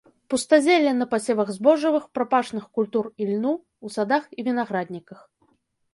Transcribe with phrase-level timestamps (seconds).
[0.33, 3.53] Пустазелле на пасевах збожжавых, прапашных культур і льну,
[3.89, 5.19] у садах і вінаградніках.